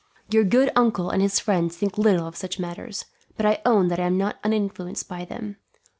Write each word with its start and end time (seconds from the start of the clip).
"Your 0.31 0.43
good 0.43 0.71
uncle 0.75 1.11
and 1.11 1.21
his 1.21 1.39
friends 1.39 1.77
think 1.77 1.95
little 1.95 2.25
of 2.25 2.35
such 2.35 2.57
matters, 2.57 3.05
but 3.37 3.45
I 3.45 3.61
own 3.67 3.87
that 3.89 3.99
I 3.99 4.07
am 4.07 4.17
not 4.17 4.39
uninfluenced 4.43 5.07
by 5.07 5.25
them. 5.25 5.57